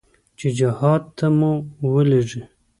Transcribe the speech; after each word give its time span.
چې 0.39 0.47
جهاد 0.57 1.03
ته 1.17 1.25
مو 1.37 1.51
ولېږي. 1.93 2.41